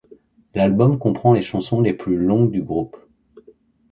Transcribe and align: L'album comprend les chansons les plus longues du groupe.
L'album 0.55 0.97
comprend 0.97 1.31
les 1.33 1.43
chansons 1.43 1.79
les 1.79 1.93
plus 1.93 2.17
longues 2.17 2.49
du 2.49 2.63
groupe. 2.63 2.97